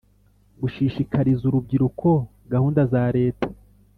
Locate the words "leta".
3.17-3.47